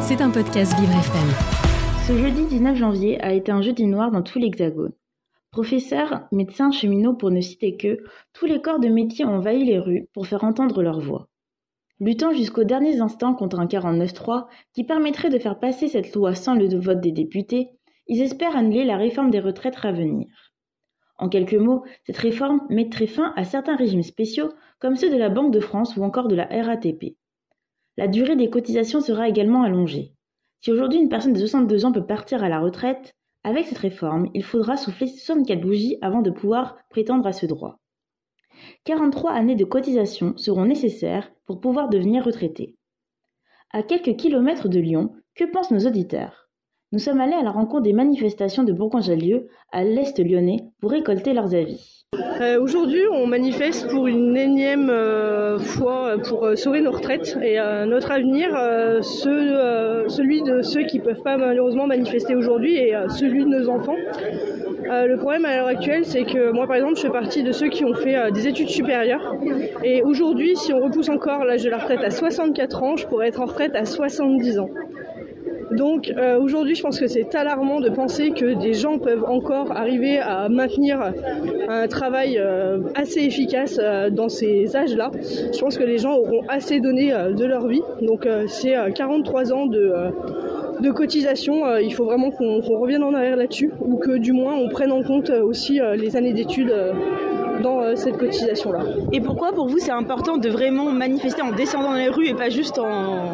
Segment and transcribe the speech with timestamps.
[0.00, 1.28] C'est un podcast Vivre FM.
[2.06, 4.94] Ce jeudi 19 janvier a été un jeudi noir dans tout l'Hexagone.
[5.50, 8.02] Professeurs, médecins, cheminots, pour ne citer que,
[8.32, 11.28] tous les corps de métier ont envahi les rues pour faire entendre leur voix.
[12.00, 16.54] Luttant jusqu'aux derniers instants contre un 49-3 qui permettrait de faire passer cette loi sans
[16.54, 17.68] le vote des députés,
[18.06, 20.26] ils espèrent annuler la réforme des retraites à venir.
[21.18, 25.28] En quelques mots, cette réforme mettrait fin à certains régimes spéciaux comme ceux de la
[25.28, 27.16] Banque de France ou encore de la RATP.
[27.98, 30.12] La durée des cotisations sera également allongée.
[30.60, 34.30] Si aujourd'hui une personne de 62 ans peut partir à la retraite, avec cette réforme,
[34.34, 37.80] il faudra souffler 64 bougies avant de pouvoir prétendre à ce droit.
[38.84, 42.76] 43 années de cotisation seront nécessaires pour pouvoir devenir retraité.
[43.72, 46.48] À quelques kilomètres de Lyon, que pensent nos auditeurs?
[46.92, 51.32] Nous sommes allés à la rencontre des manifestations de Bourgoin-Jallieu, à l'Est lyonnais, pour récolter
[51.32, 51.97] leurs avis.
[52.40, 57.58] Euh, aujourd'hui, on manifeste pour une énième euh, fois pour euh, sauver nos retraites et
[57.86, 58.50] notre avenir,
[59.02, 63.96] celui de ceux qui ne peuvent pas malheureusement manifester aujourd'hui et celui de nos enfants.
[64.86, 67.68] le problème à l'heure actuelle, c'est que moi, par exemple, je fais partie de ceux
[67.68, 69.34] qui ont fait des études supérieures.
[69.82, 73.28] Et aujourd'hui, si on repousse encore l'âge de la retraite à 64 ans, je pourrais
[73.28, 74.70] être en retraite à 70 ans.
[75.72, 79.72] Donc euh, aujourd'hui, je pense que c'est alarmant de penser que des gens peuvent encore
[79.72, 81.12] arriver à maintenir
[81.68, 85.10] un travail euh, assez efficace euh, dans ces âges-là.
[85.14, 87.82] Je pense que les gens auront assez donné de leur vie.
[88.02, 89.92] Donc c'est 43 ans de
[90.80, 94.68] de cotisation, il faut vraiment qu'on revienne en arrière là-dessus, ou que du moins on
[94.68, 96.72] prenne en compte aussi les années d'études
[97.62, 98.80] dans cette cotisation-là.
[99.12, 102.34] Et pourquoi pour vous c'est important de vraiment manifester en descendant dans les rues et
[102.34, 103.32] pas juste en,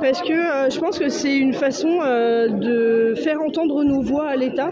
[0.00, 4.28] parce que euh, je pense que c'est une façon euh, de faire entendre nos voix
[4.28, 4.70] à l'État.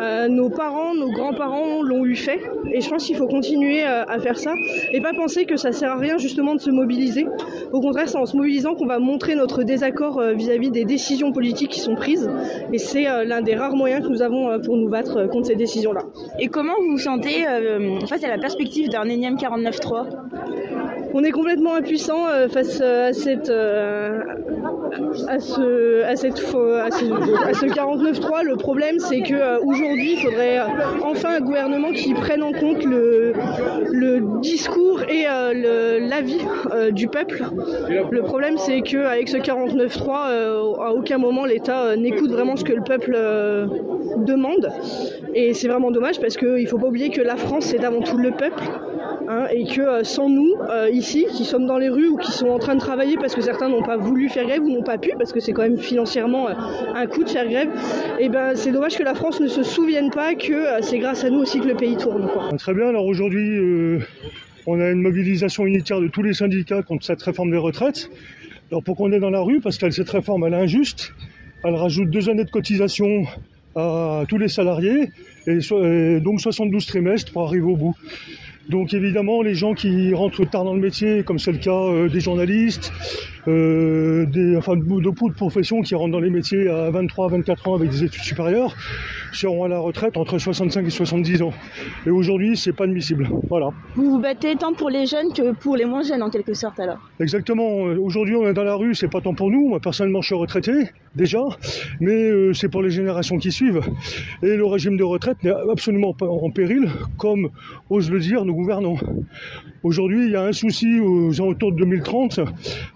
[0.00, 2.40] Euh, nos parents, nos grands-parents l'ont eu fait,
[2.72, 4.52] et je pense qu'il faut continuer à faire ça
[4.92, 7.26] et pas penser que ça sert à rien justement de se mobiliser.
[7.72, 11.70] Au contraire, c'est en se mobilisant qu'on va montrer notre désaccord vis-à-vis des décisions politiques
[11.70, 12.30] qui sont prises,
[12.72, 16.02] et c'est l'un des rares moyens que nous avons pour nous battre contre ces décisions-là.
[16.38, 17.44] Et comment vous vous sentez
[18.08, 20.06] face à la perspective d'un énième 49-3
[21.14, 24.20] on est complètement impuissant euh, face euh, à cette euh,
[25.26, 28.44] à ce à cette à ce, 49.3.
[28.44, 30.60] Le problème, c'est que aujourd'hui, il faudrait
[31.02, 33.32] enfin un gouvernement qui prenne en compte le
[33.90, 34.87] le discours
[35.28, 36.40] l'avis
[36.92, 37.44] du peuple.
[38.10, 40.10] Le problème, c'est que avec ce 49.3,
[40.80, 43.16] à aucun moment l'État n'écoute vraiment ce que le peuple
[44.24, 44.70] demande.
[45.34, 48.00] Et c'est vraiment dommage parce qu'il ne faut pas oublier que la France, c'est avant
[48.00, 48.62] tout le peuple.
[49.30, 52.32] Hein, et que euh, sans nous, euh, ici, qui sommes dans les rues ou qui
[52.32, 54.82] sont en train de travailler parce que certains n'ont pas voulu faire grève ou n'ont
[54.82, 56.54] pas pu, parce que c'est quand même financièrement euh,
[56.94, 57.68] un coût de faire grève,
[58.18, 61.24] et eh ben c'est dommage que la France ne se souvienne pas que c'est grâce
[61.24, 62.26] à nous aussi que le pays tourne.
[62.56, 64.00] Très bien, alors aujourd'hui,
[64.66, 68.10] on a une mobilisation unitaire de tous les syndicats contre cette réforme des retraites.
[68.70, 71.14] Alors pourquoi on est dans la rue Parce que cette réforme, elle est injuste.
[71.64, 73.24] Elle rajoute deux années de cotisation
[73.74, 75.10] à tous les salariés
[75.46, 77.96] et, et donc 72 trimestres pour arriver au bout.
[78.68, 82.08] Donc évidemment, les gens qui rentrent tard dans le métier, comme c'est le cas euh,
[82.10, 82.92] des journalistes,
[83.48, 87.90] euh, des, enfin de, professions qui rentrent dans les métiers à 23, 24 ans avec
[87.90, 88.76] des études supérieures,
[89.32, 91.52] seront à la retraite entre 65 et 70 ans.
[92.06, 93.28] Et aujourd'hui, c'est pas admissible.
[93.48, 93.70] Voilà.
[93.96, 96.78] Vous vous battez tant pour les jeunes que pour les moins jeunes en quelque sorte
[96.78, 96.98] alors?
[97.20, 97.68] Exactement.
[97.68, 99.68] Aujourd'hui, on est dans la rue, c'est pas tant pour nous.
[99.68, 100.72] Moi, personnellement, je suis retraité
[101.14, 101.40] déjà,
[102.00, 103.80] mais euh, c'est pour les générations qui suivent.
[104.42, 107.48] Et le régime de retraite n'est absolument pas en péril, comme
[107.90, 108.98] ose le dire nos gouvernants.
[109.82, 112.40] Aujourd'hui, il y a un souci aux alentours de 2030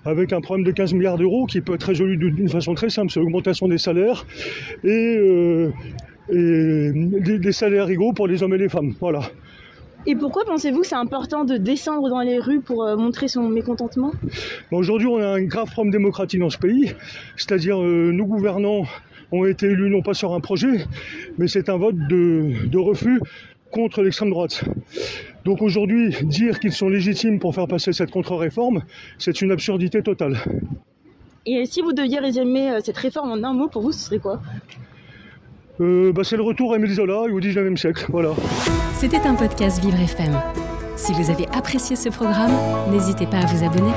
[0.04, 3.10] avec un problème de 15 milliards d'euros qui peut être résolu d'une façon très simple,
[3.10, 4.26] c'est l'augmentation des salaires
[4.84, 5.72] et euh,
[6.30, 8.94] et des, salaires égaux pour les hommes et les femmes.
[9.00, 9.22] Voilà.
[10.06, 13.48] Et pourquoi pensez-vous que c'est important de descendre dans les rues pour euh, montrer son
[13.48, 14.12] mécontentement?
[14.70, 16.92] Aujourd'hui, on a un grave problème démocratique dans ce pays,
[17.36, 18.84] c'est-à-dire euh, nos gouvernants
[19.31, 20.86] ont été élus non pas sur un projet,
[21.38, 23.20] mais c'est un vote de, de refus
[23.72, 24.62] contre l'extrême droite.
[25.44, 28.83] Donc aujourd'hui, dire qu'ils sont légitimes pour faire passer cette contre-réforme,
[29.19, 30.38] c'est une absurdité totale.
[31.44, 34.20] Et si vous deviez résumer euh, cette réforme en un mot, pour vous, ce serait
[34.20, 34.41] quoi?
[35.81, 38.06] Euh, bah, c'est le retour à Émile Zola au 19e siècle.
[38.11, 38.31] Voilà.
[38.94, 40.41] C'était un podcast Vivre FM.
[40.94, 42.52] Si vous avez apprécié ce programme,
[42.93, 43.91] n'hésitez pas à vous abonner.